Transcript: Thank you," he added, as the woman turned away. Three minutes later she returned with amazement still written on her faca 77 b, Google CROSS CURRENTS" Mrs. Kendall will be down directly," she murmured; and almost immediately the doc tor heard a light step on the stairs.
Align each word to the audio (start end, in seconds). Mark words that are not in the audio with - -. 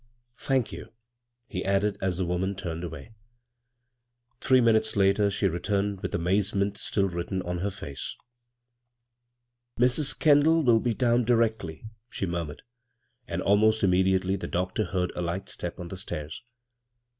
Thank 0.39 0.71
you," 0.71 0.91
he 1.47 1.63
added, 1.63 1.95
as 2.01 2.17
the 2.17 2.25
woman 2.25 2.55
turned 2.55 2.83
away. 2.83 3.13
Three 4.39 4.59
minutes 4.59 4.95
later 4.95 5.29
she 5.29 5.47
returned 5.47 6.01
with 6.01 6.15
amazement 6.15 6.75
still 6.79 7.07
written 7.07 7.43
on 7.43 7.59
her 7.59 7.69
faca 7.69 8.15
77 9.77 9.77
b, 9.77 9.77
Google 9.77 9.83
CROSS 9.83 9.93
CURRENTS" 9.93 9.99
Mrs. 9.99 10.19
Kendall 10.19 10.63
will 10.63 10.79
be 10.79 10.93
down 10.95 11.23
directly," 11.23 11.85
she 12.09 12.25
murmured; 12.25 12.63
and 13.27 13.43
almost 13.43 13.83
immediately 13.83 14.35
the 14.35 14.47
doc 14.47 14.73
tor 14.73 14.85
heard 14.85 15.11
a 15.15 15.21
light 15.21 15.47
step 15.47 15.79
on 15.79 15.89
the 15.89 15.97
stairs. 15.97 16.41